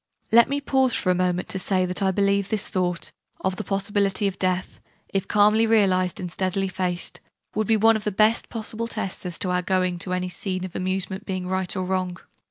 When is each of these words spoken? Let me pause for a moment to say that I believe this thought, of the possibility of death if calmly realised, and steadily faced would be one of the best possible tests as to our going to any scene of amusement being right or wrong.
Let 0.31 0.49
me 0.49 0.59
pause 0.59 0.95
for 0.95 1.11
a 1.11 1.13
moment 1.13 1.47
to 1.49 1.59
say 1.59 1.85
that 1.85 2.01
I 2.01 2.09
believe 2.09 2.49
this 2.49 2.67
thought, 2.67 3.11
of 3.41 3.57
the 3.57 3.63
possibility 3.63 4.25
of 4.27 4.39
death 4.39 4.79
if 5.09 5.27
calmly 5.27 5.67
realised, 5.67 6.19
and 6.19 6.31
steadily 6.31 6.69
faced 6.69 7.19
would 7.53 7.67
be 7.67 7.77
one 7.77 7.95
of 7.95 8.03
the 8.03 8.11
best 8.11 8.49
possible 8.49 8.87
tests 8.87 9.27
as 9.27 9.37
to 9.37 9.51
our 9.51 9.61
going 9.61 9.99
to 9.99 10.13
any 10.13 10.27
scene 10.27 10.65
of 10.65 10.75
amusement 10.75 11.27
being 11.27 11.45
right 11.45 11.75
or 11.75 11.85
wrong. 11.85 12.17